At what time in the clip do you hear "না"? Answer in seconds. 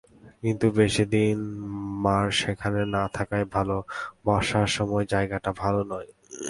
2.95-3.03